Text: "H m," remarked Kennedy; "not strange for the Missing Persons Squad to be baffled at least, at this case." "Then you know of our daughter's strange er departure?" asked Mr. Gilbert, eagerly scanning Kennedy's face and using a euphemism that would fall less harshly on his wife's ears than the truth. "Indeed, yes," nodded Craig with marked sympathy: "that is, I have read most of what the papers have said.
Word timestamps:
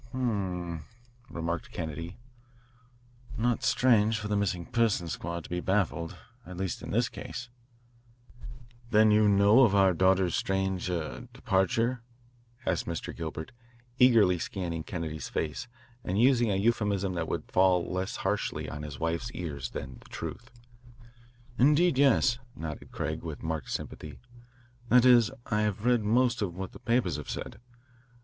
"H 0.07 0.15
m," 0.15 0.83
remarked 1.29 1.69
Kennedy; 1.71 2.17
"not 3.37 3.61
strange 3.61 4.17
for 4.17 4.29
the 4.29 4.35
Missing 4.35 4.65
Persons 4.71 5.11
Squad 5.11 5.43
to 5.43 5.49
be 5.51 5.59
baffled 5.59 6.17
at 6.43 6.57
least, 6.57 6.81
at 6.81 6.89
this 6.89 7.07
case." 7.07 7.49
"Then 8.89 9.11
you 9.11 9.29
know 9.29 9.59
of 9.59 9.75
our 9.75 9.93
daughter's 9.93 10.35
strange 10.35 10.89
er 10.89 11.27
departure?" 11.31 12.01
asked 12.65 12.87
Mr. 12.87 13.15
Gilbert, 13.15 13.51
eagerly 13.99 14.39
scanning 14.39 14.81
Kennedy's 14.81 15.29
face 15.29 15.67
and 16.03 16.19
using 16.19 16.49
a 16.49 16.55
euphemism 16.55 17.13
that 17.13 17.27
would 17.27 17.51
fall 17.51 17.85
less 17.85 18.15
harshly 18.25 18.67
on 18.67 18.81
his 18.81 18.99
wife's 18.99 19.29
ears 19.33 19.69
than 19.69 19.99
the 19.99 20.09
truth. 20.09 20.49
"Indeed, 21.59 21.99
yes," 21.99 22.39
nodded 22.55 22.91
Craig 22.91 23.21
with 23.21 23.43
marked 23.43 23.69
sympathy: 23.69 24.17
"that 24.89 25.05
is, 25.05 25.29
I 25.45 25.61
have 25.61 25.85
read 25.85 26.01
most 26.03 26.41
of 26.41 26.55
what 26.55 26.71
the 26.71 26.79
papers 26.79 27.17
have 27.17 27.29
said. 27.29 27.61